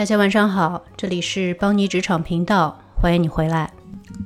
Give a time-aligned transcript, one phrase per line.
[0.00, 3.70] 大家晚上好，这里是邦尼职场频道，欢迎你回来。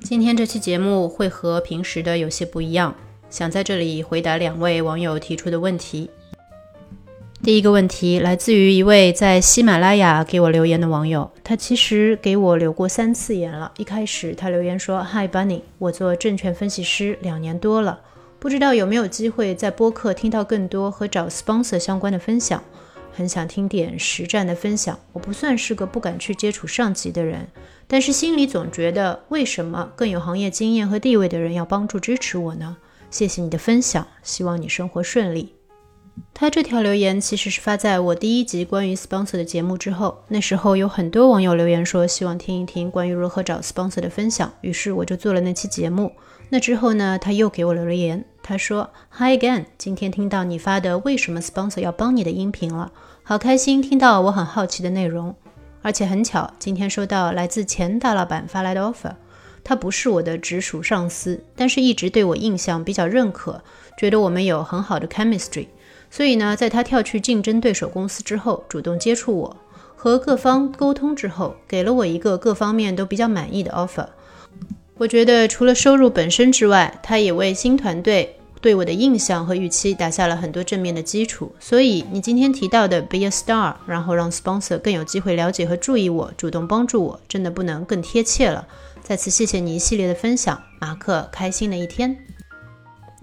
[0.04, 2.95] 今天这期节目会和平时的有些不一样，
[3.29, 6.08] 想在这里回答两位网友提出的问题。
[7.43, 13.72] 第一个问题来自于一位在喜马拉雅给我留言的网友，他其实给我留过三次言了。
[13.76, 17.98] 一开始他留言说：“Hi Bunny，我做证券分析师两年多了，
[18.39, 22.62] 不知道有没有机会在播客听到更多和找 sponsor 相关的分享。”
[23.14, 24.99] 很想听点实战的分享。
[25.13, 27.49] 我不算是个不敢去接触上级的人，
[27.87, 32.77] 但是心里总觉得，为什么更有行业经验和地位的人要帮助支持我呢？
[33.11, 35.55] 谢谢你的分享，希望你生活顺利。
[36.33, 46.12] 他这条留言其实是发在我第一集关于 sponsor 的节目之后，那时候有很多网友留言说希望听一听关于如何找 sponsor 的分享，于是我就做了那期节目。
[46.51, 55.34] 那之后呢，他又给我留了言，他说：“Hi again，今天听到你发的为什么 sponsor 要帮你的音频了，好开心听到我很好奇的内容，
[55.83, 59.15] 而且很巧，今天收到来自前大老板发来的 offer，
[59.65, 63.62] 他不是我的直属上司，但是一直对我印象比较认可，
[63.97, 65.69] 觉得我们有很好的 chemistry，
[66.15, 69.57] 所以呢，在他跳去竞争对手公司之后，主动接触我，
[69.97, 74.06] 和各方沟通之后，给了我一个各方面都比较满意的 offer。”
[74.97, 81.53] 我觉得除了收入本身之外，他也为新团队对我的印象和预期打下了很多正面的基础。
[81.59, 88.69] 所以你今天提到的 be a star，然后让 sponsor 更有机会了解和注意我，主动帮助我，真的不能更贴切了。
[89.03, 92.17] 再次谢谢你一系列的分享，马克，开心的一天。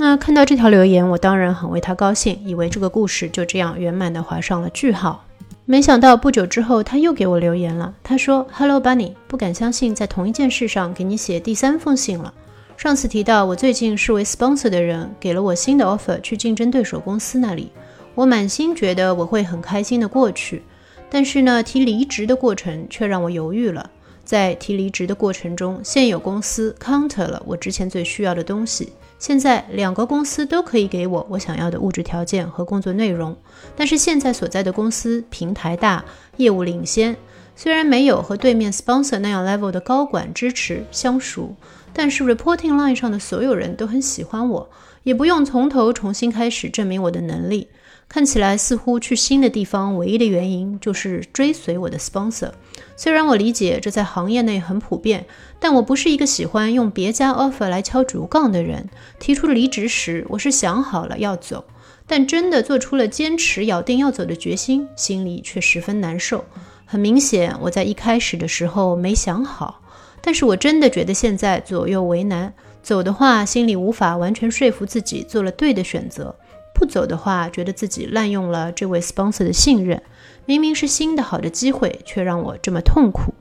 [0.01, 5.23] 那看到这条留言，我当然很为他高兴，以为这个故事就这样圆满的画上了句号。
[5.63, 7.93] 没想到不久之后，他又给我留言了。
[8.01, 12.33] 他说：“Hello Bunny，不敢相信在同一件事上给你写第三封信了。
[12.75, 17.71] 上次提到我最近是为 sponsor 的人，给了我新的 offer 去竞争对手公司那里。
[18.15, 20.63] 我满心觉得我会很开心的过去，
[21.11, 23.87] 但是呢，提离职的过程却让我犹豫了。
[24.25, 33.37] 在提离职的过程中，现有公司 counter 了我之前最需要的东西。”现在两个公司都可以给我我想要的物质条件和工作内容，
[33.75, 36.03] 但是现在所在的公司平台大，
[36.37, 37.15] 业务领先，
[37.55, 41.55] 虽然没有和对面 sponsor 那样 level 的高管支持相熟，
[41.93, 44.67] 但是 reporting line 上的所有人都很喜欢我，
[45.03, 47.67] 也不用从头重新开始证明我的能力。
[48.13, 52.51] 看起来似乎去新的地方唯一的原因就是追随我的 sponsor。
[52.97, 55.25] 虽然我理解这在行业内很普遍，
[55.61, 58.89] 但我不是一个喜欢用别家 offer 来敲竹杠的人。
[59.17, 61.63] 提出离职时，我是想好了要走，
[62.05, 66.43] 但真的做出了坚持咬定要走的决心，心里却十分难受。
[66.85, 69.79] 很明显，我在一开始的时候没想好，
[70.19, 72.53] 但是我真的觉得现在左右为难。
[72.83, 76.35] 走的话，心里无法完全说服自己做了对的选择。
[76.81, 80.01] 不走的话，觉得自己滥用了这位 sponsor 的信任。
[80.47, 83.35] 明明是新的好的机会，却让我这么痛苦。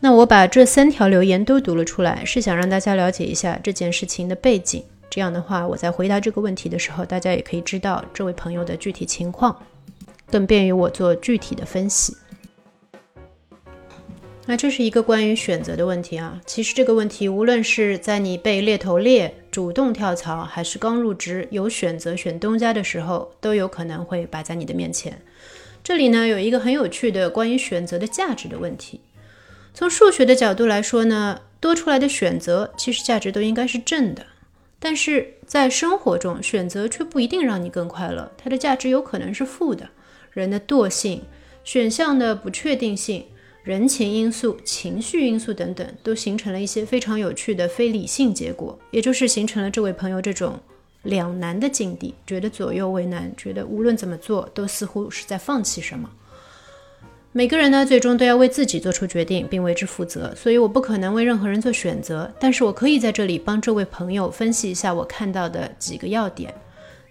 [0.00, 4.82] 那我把这三条留言都读了出来，是想让大家了解一下这件事情的背景。
[5.10, 9.54] 这样的话，我在回答这个问题的时候，大家也可以知道这位朋友的具体情况，
[10.30, 12.16] 更便于我做具体的分析。
[14.50, 16.40] 那这是一个关于选择的问题啊。
[16.44, 25.22] 其实这个问题，无论是在你被猎头猎、主动跳槽，还是刚入职有选择选东家的时候，都有可能会摆在你的面前。
[25.84, 29.00] 这里呢，有一个很有趣的关于选择的价值的问题。
[29.72, 34.26] 从数学的角度来说呢，多出来的选择其实价值都应该是正的。
[34.80, 39.88] 但是在生活中，选择却不一定让你更快乐，它的价值有可能是负的。
[40.32, 41.22] 人的惰性、
[41.62, 43.26] 选项的不确定性。
[43.70, 50.58] 人情因素、情绪因素等等，都形成了一些非常有趣的非理性结果，也就是形成了这位朋友这种
[51.02, 56.10] 两难的境地，觉得左右为难，觉得无论怎么做都似乎是在放弃什么。
[57.30, 66.52] 每个人呢，最终都要为自己做出决定，并为之负责，所以我不可能为任何人做选择，但是我可以在这里帮这位朋友分析一下我看到的几个要点。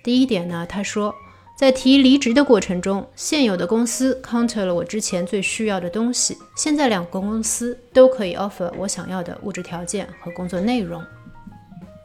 [0.04, 1.16] 第一点呢，他说。
[1.60, 6.38] 在提离职的过程中，现有的公司 counter 了我之前最需要的东西。
[6.56, 11.04] 现在两个公司都可以 offer 我想要的物质条件和工作内容。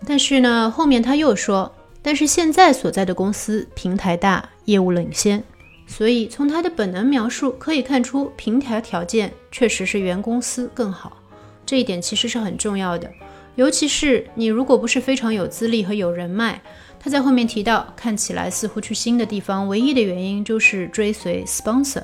[0.05, 1.73] 但是呢，后面他又说，
[2.03, 5.41] 但是现在所在的公司平台大，业务领先。
[5.87, 11.17] 所以从他的本能描述可以看出，平台条件确实是原公司更好。
[11.65, 13.09] 这一点其实是很重要的，
[13.55, 16.61] 尤其是你如果不是非常有资历和有人脉。
[17.05, 22.03] 他在后面提到，看起来似乎去新的地方，唯一的原因就是追随 sponsor。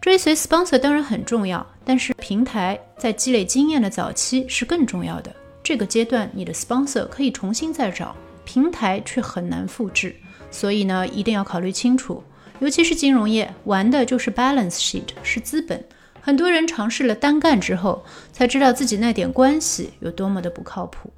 [0.00, 5.34] 追随 sponsor 当然很重要，但是平台在积累经验的早期是更重要的。
[5.64, 8.14] 这个阶段，你的 sponsor 可以重新再找，
[8.44, 10.14] 平台却很难复制。
[10.48, 12.22] 所以呢，一定要考虑清楚，
[12.60, 15.84] 尤其是金融业，玩的就是 balance sheet，是资本。
[16.20, 21.12] 很多人尝试了单干之后，才知道自己那点关系有多么的不靠谱。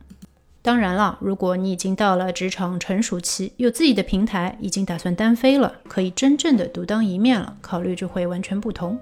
[0.66, 8.98] 当然了，如果你已经到了职场成熟期，有自己的平台，已经打算单飞了，可以真正的独当一面了，考虑就会完全不同。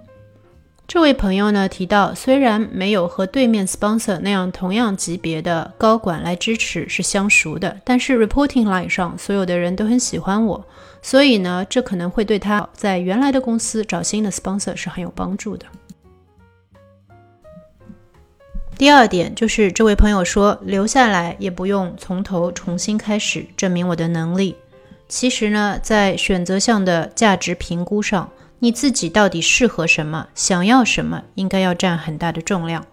[0.87, 10.63] 这位朋友呢提到，虽然没有和对面 sponsor 那样同样级别的高管来支持是相熟的，但是 reporting line 上所有的人都很喜欢我，
[11.01, 15.65] 所以呢，这可能会对他在原来的公司找新的 sponsor 是很有帮助的。
[18.77, 24.57] 第二点就是这位朋友说留下来也不用从头重新开始证明我的能力。
[25.09, 28.29] 其实呢，在选择项的价值评估上，
[28.59, 32.85] 你自己到底适合什么，想要什么，应该要占很大的重量。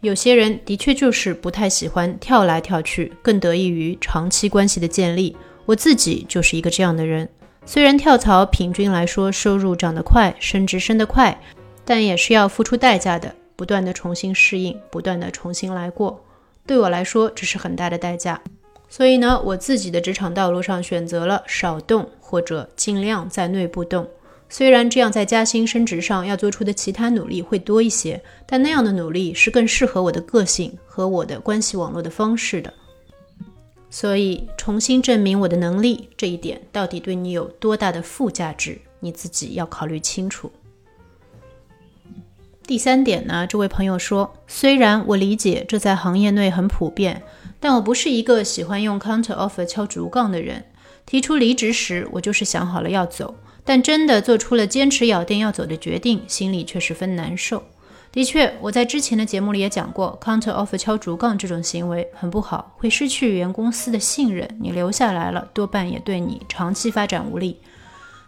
[0.00, 5.36] 有些人的确就是不太喜欢跳来跳去，更得益于长期关系的建立。
[5.66, 7.28] 我自己就是一个这样的人。
[7.66, 11.38] 虽然跳槽平均来说收入涨得快，升职升得快，
[11.84, 13.34] 但也是要付出代价的。
[13.60, 16.24] 不断的重新适应，不断的重新来过，
[16.64, 18.40] 对我来说这是很大的代价。
[18.88, 24.08] 所以呢，我自己的职场道路上选择了少动或者尽量在内部动。
[24.48, 32.72] 虽然这样在加薪升职上要做出的其他努力会多一些，但那样的努力是更适合我的个性和我的关系网络的方式的。
[33.90, 40.50] 所以，重新证明我的能力这一点到底对你有多大的附加值，你自己要考虑清楚。
[42.70, 47.20] 第三点呢，这位朋友说，虽然我理解这在行业内很普遍，
[47.58, 50.66] 但我不是一个喜欢用 counter offer 敲竹杠的人。
[51.04, 53.34] 提出离职时，我就是想好了要走，
[53.64, 57.60] 但真的做出了坚持咬定要走的决定，心里却十分难受。
[58.12, 67.56] 的确，我在之前的节目里也讲过，counter offer 敲竹杠这种行为很不好，会失去原公司的信任，你留下来了，多半也对你长期发展无利。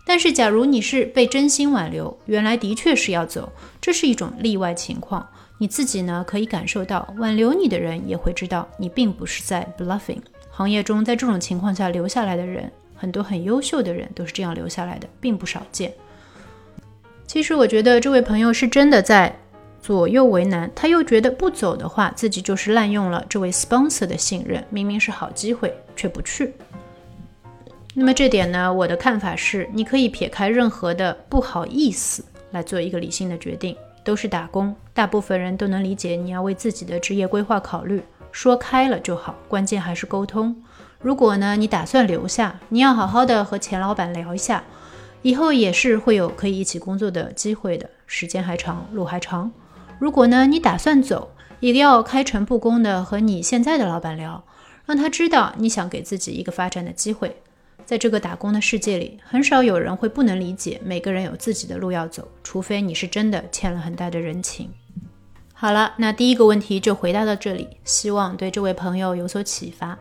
[0.04, 5.26] 但是，假如你是被真心挽留，原来的确是要走，这是一种例外情况。
[5.58, 10.18] 你自己呢，可以感受到，挽留你的人也会知道你并不是在 bluffing。
[10.50, 15.92] 行业中，在这种情况下留下来的人，很多很优秀的人都是这样留下来的，并不少见。
[17.26, 19.34] 其实，我觉得这位朋友是真的在
[19.80, 26.52] 左右为难，他又觉得不走的话，自己就是滥用了这位 sponsor 的信任，明明是好机会却不去。
[27.94, 33.76] 那么这点呢，我的看法是，你可以撇开任何的不好意思来做一个理性的决定。
[34.04, 38.02] 都是打工，大部分人都能理解你要为自己的职业规划考虑，
[38.32, 39.36] 说开了就好。
[39.46, 40.56] 关键还是沟通。
[40.98, 44.64] 如果呢，你打算留下，你要好好的和钱老板聊一下，
[45.22, 47.88] 以后也是会有可以一起工作的机会的。
[48.08, 49.52] 时间还长，路还长。
[50.00, 51.30] 如果呢，你打算走，
[51.60, 54.42] 也要开诚布公的和你现在的老板聊，
[54.84, 57.36] 让他知道你想给自己一个发展的机会。
[57.84, 60.80] 在这个打工的世界里，很少有人会不能理解。
[60.84, 64.70] 每个人有自己的路要走，除非你是真的欠了很大的人情。
[65.52, 69.98] 好了，那第一个问题就回答到这里，希望对这位朋友有所启发。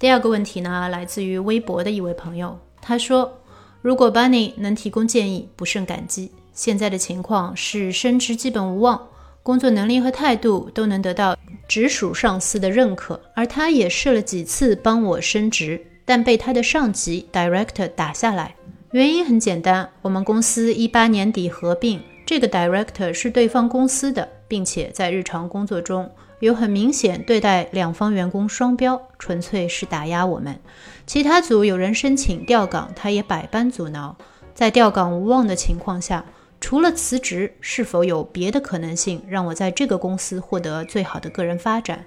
[0.00, 3.40] 第二个问题呢，来自于微博的一位朋友，他说
[3.82, 6.32] ：“如果 Bunny 能提供建议，不胜感激。
[6.52, 9.08] 现在的情况是升职基本无望，
[9.42, 11.36] 工作能力和态度都能得到
[11.68, 18.54] 直属上司的认可，而他也试了几次帮我升职。”但被他的上级 director 打下来，
[18.92, 26.10] 原因很简单，我们公司一八年底合并，这个 director 是对方公司的，并且在日常工作中
[26.40, 30.58] 有很明显对待两方员工双标，纯粹是打压我们。
[31.06, 34.16] 其他组有人申请调岗，他也百般阻挠。
[34.54, 36.24] 在调岗无望的情况下，
[36.58, 42.06] 除了辞职，是否有别的可能性让我在这个公司获得最好的个人发展？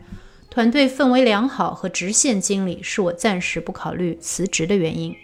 [0.52, 5.16] 团队氛围良好和直线经理是我暂时不考虑辞职的原因。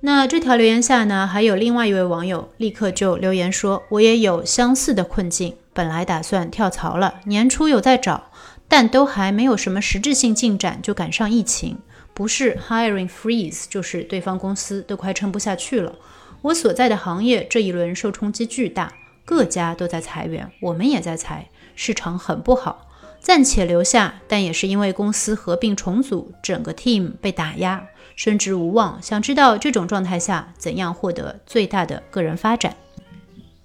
[0.00, 8.30] 那这条留言下呢，还有另外一位网友立刻就留言说：“我也有相似的困境，本来打算跳槽了，年初有在找，
[8.66, 11.76] 但都还没有什么实质性进展，就赶上疫情，
[12.14, 15.94] 不是 hiring freeze，就是对方公司都快撑不下去了。
[16.40, 18.94] 我所在的行业这一轮受冲击巨大，
[19.26, 22.86] 各家都在裁员，我们也在裁，市场很不好。”
[23.28, 28.98] 暂且留下，但也是因为公司合并重组，整个 team 被打压，升职无望。
[29.02, 32.74] 想知道这种状态下怎样获得最大的个人发展？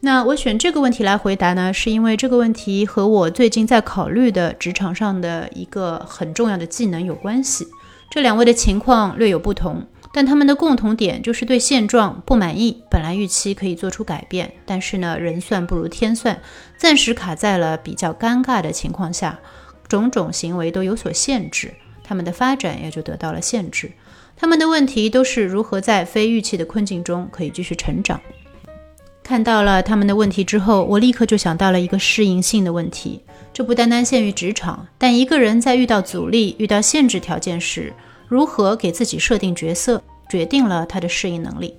[0.01, 7.65] 那我选这个问题来回答呢，是因为这个问题和我最近在考虑的职场上的一个很重要的技能有关系。
[8.11, 9.81] 这两位的情况略有不同。
[10.13, 16.39] 但他们的共同点就是对现状不满意，本来预期可以做出改变，但是呢，人算不如天算，
[16.77, 19.39] 暂时卡在了比较尴尬的情况下，
[19.87, 23.91] 种种行为都有所限制，他们的发展也就得到了限制。
[24.37, 28.21] 他们的问题都是如何在非预期的困境中可以继续成长。
[29.23, 33.23] 看到了他们的问题之后，我立刻就想到了一个适应性的问题。
[33.53, 37.93] 这不单单限于职场，但一个人在遇到阻力、遇到限制条件时，
[38.33, 41.77] 如何给自己设定角色，决定了他的适应能力。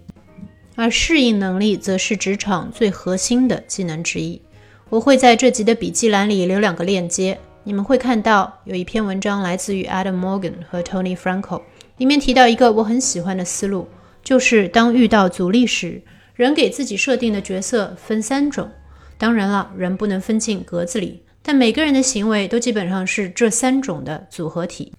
[0.76, 4.40] 而适应能力则是职场最核心的技能之一。
[4.88, 11.60] 我会在这集的笔记栏里留两个链接，你们会看到有一篇文章来自于 Adam Morgan 和 Tony Franco，
[11.96, 13.88] 里面提到一个我很喜欢的思路，
[14.22, 16.00] 就是当遇到阻力时。
[16.36, 18.70] 人给自己设定的角色分三种，
[19.18, 24.92] 当然了，人不能分进格子里，但每个人的行为都基本上是这三种的组合体。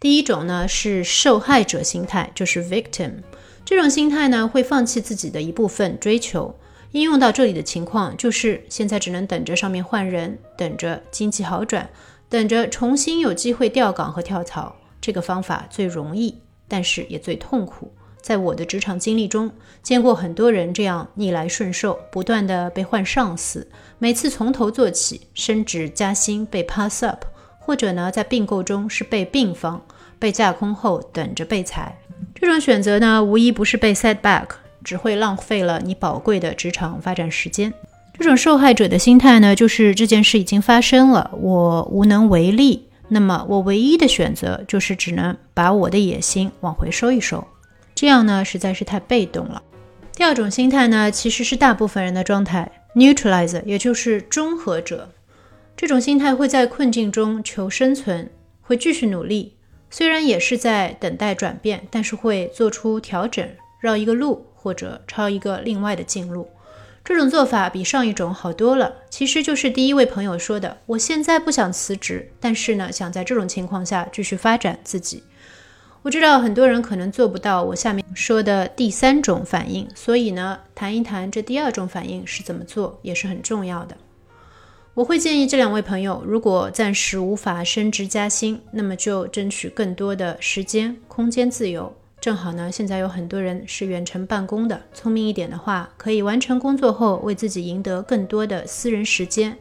[0.00, 3.12] 第一种呢是受害者心态，就是 victim。
[3.64, 6.54] 这种心态呢会放弃自己的一部分追求。
[6.92, 11.90] 应用到这里的情况就是现在只能等着上面换人，等着经济好转，
[12.28, 14.74] 等着重新有机会调岗和跳槽。
[15.00, 16.34] 这个方法最容易，
[16.66, 17.92] 但是也最痛苦。
[18.20, 19.50] 在我的职场经历中，
[19.82, 27.24] 见过很多人这样逆来顺受，不断的被换上司，每次从头做起，升职加薪被 pass up，
[27.68, 29.78] 或者呢，在并购中是被并方，
[30.18, 31.94] 被架空后等着被裁。
[32.34, 34.46] 这种选择呢，无一不是被 set back，
[34.82, 37.70] 只会浪费了你宝贵的职场发展时间。
[38.18, 47.46] 这种受害者的心态呢，就是这件事已经发生了，我无能为力，那么我唯一的选择就是只能把我的野心往回收一收。
[47.94, 49.62] 这样呢，实在是太被动了。
[50.14, 55.06] 第二种心态呢，其实是大部分人的状态，neutralizer，也就是中和者。
[55.78, 58.28] 这种心态会在困境中求生存，
[58.60, 59.54] 会继续努力，
[59.88, 66.48] 虽然也是在等待转变，但是会做出调整，绕一个路或者抄一个另外的近路。
[67.04, 68.92] 这种做法比上一种好多了。
[69.08, 75.22] 其实就是第一位朋友说的：“我现在不想辞职，但是呢，想在这种情况下继续发展自己。”
[76.02, 83.96] 我知道很多人可能做不到我下面说的第三种反应，所以呢，谈一谈这第二种反应是怎么做也是很重要的。
[84.98, 91.94] 我会建议这两位朋友，如果暂时无法升职加薪，那么就争取更多的时间、空间自由。
[92.20, 99.56] 正好呢，现在有很多人是远程办公的，聪明一点的话，可以完成工作后为自己赢得更多的私人时间，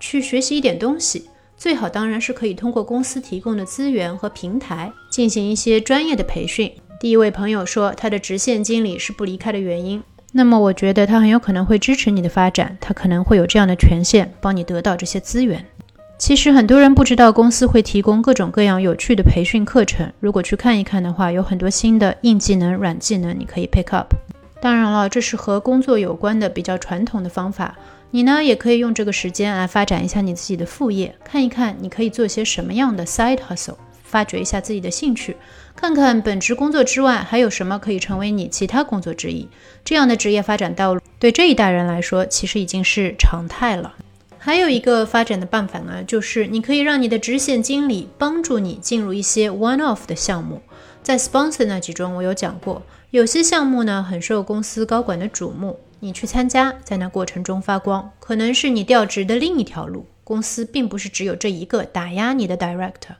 [0.00, 1.28] 去学习一点东西。
[1.58, 6.72] 最好当然是可以通过公司提供的资源和平台进行一些专业的培训。
[6.98, 10.02] 第一位朋友说，他的直线经理是不离开的原因。
[10.38, 15.66] 那么我觉得他很有可能会支持你的发展，他可能会有这样的权限，帮你得到这些资源。
[16.16, 24.14] 其实很多人不知道公司会提供各种各样有趣的培训课程，如果去看一看的话，有很多新的硬技能、软技能你可以 pick up。
[24.60, 27.76] 当然了，这是和工作有关的比较传统的方法。
[28.12, 33.74] 你呢，也可以用这个时间来发展一下你自己的副业，看一看你可以做些什么样的 side hustle，
[34.08, 35.36] 发掘一下自己的兴趣，
[35.76, 39.48] 看看本职工作之外还有什么可以成为你其他工作之一。
[39.84, 43.94] 这样的职业发展道路对这一代人来说，其实已经是常态了。
[44.38, 50.62] 还有一个发展的办法呢，就是你可以让你的直线经理帮助你进入一些 one off 的项目。
[51.02, 55.78] 在 sponsor 那集中，我有讲过，有些项目呢很受公司高管的瞩目。
[56.00, 60.06] 你去参加，在那过程中发光，可能是你调职的另一条路。
[60.22, 63.16] 公司并不是只有这一个打压你的 director。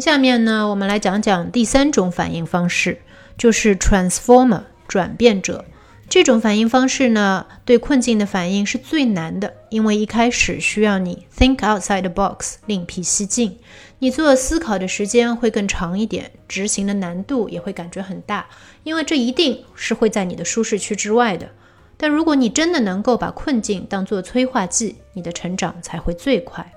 [0.00, 3.00] 下面呢，我们来讲讲第三种反应方式，
[3.36, 5.64] 就是 transformer 转变者。
[6.08, 13.58] 这种反应方式呢，对困境的反应是最难的，因为一开始需要你 think outside the box，另辟蹊径。
[13.98, 18.46] 你做思考的时间会更长一点，执行的难度也会感觉很大，
[18.84, 21.48] 因为这一定是会在你的舒适区之外的。
[21.96, 26.70] 但如果你真的能够把困境当作催化剂，你的成长才会最快。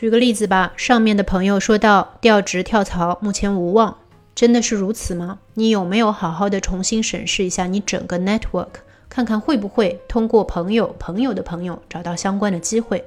[0.00, 3.98] 举个例子吧，上面的朋友说到调职跳槽目前无望，
[4.34, 5.40] 真的是如此吗？
[5.52, 8.68] 你有没有好好的重新审视一下你整个 network，
[9.10, 13.04] 看看会不会通过朋友、朋友的朋友找到相关的机会？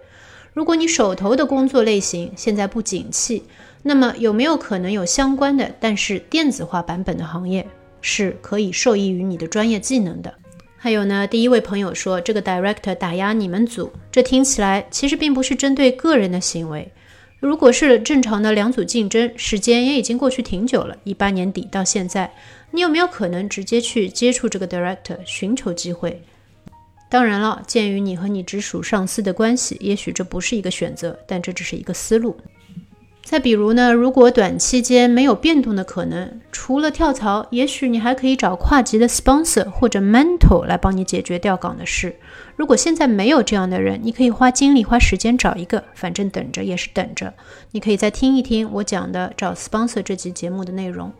[0.53, 3.41] 如果你手头的工作类型现在不景气，
[3.81, 7.67] 那么有没有可能有相关的但是电子化版本的行业
[8.01, 10.31] 是可以受益于你的专业技能的？
[10.83, 16.91] 还有呢，第一位朋友说这个 director 打压你们组，这听起来其实并不是针对个人的行为。
[17.39, 22.29] 如果是正常的两组竞争，时间也已经过去挺久了，一八年底到现在，
[22.71, 26.21] 你有没有可能直接去接触这个 director，寻求机会？
[27.09, 32.35] 当然了，鉴于你和你直属上司的关系，也许这不是一个选择，但这只是一个思路。
[33.23, 42.15] 再比如呢，如果短期间没有变动的可能，除了跳槽，也许你还可以找跨级的 sponsor 或者 mentor 来帮你解决调岗的事。
[42.57, 47.33] 如果现在没有这样的人，你可以花精力花时间找一个，反正等着也是等着。
[47.71, 51.11] 你可以再听一听我讲的找 sponsor 这集节目的内容。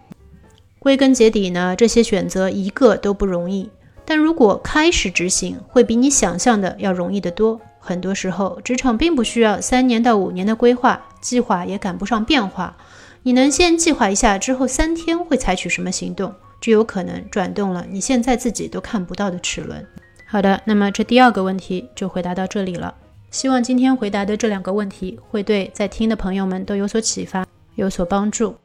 [0.79, 3.69] 归根结底呢，这些选择一个都不容易。
[4.05, 7.59] 但如果开始执行，会比你想象的要容易得多。
[7.85, 12.77] 很多时候，职场并不需要三年到五年的规划，计划也赶不上变化。
[13.23, 19.85] 你能先计划一下之后三天会采取什么行动，就有可能转动了你现在自己都看不到的齿轮。
[20.25, 22.95] 好的，那么这第二个问题就回答到这里了。
[23.29, 28.55] 希望今天回答的这两个问题会对在听的朋友们都有所启发，有所帮助。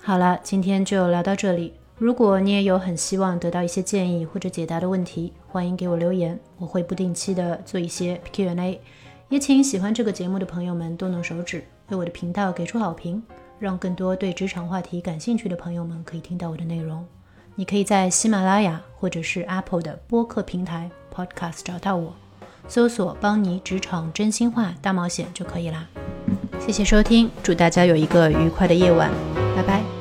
[0.00, 1.72] 好了，今天就聊到这里。
[1.96, 8.80] 如果你也有很希望得到一些建议或者解答的问题，欢迎给我留言，我会不定期的做一些 Q&A。
[9.28, 13.22] 也请喜欢这个节目的朋友们动动手指，为我的频道给出好评，
[13.60, 17.06] 让更多对职场话题感兴趣的朋友们可以听到我的内容。
[17.54, 22.12] 你可以在喜马拉雅或者是 Apple 的播客平台 Podcast 找到我，
[22.66, 25.86] 搜索“邦尼职场真心话大冒险”就可以啦。
[26.58, 29.12] 谢谢收听，祝大家有一个愉快的夜晚，
[29.54, 29.93] 拜拜。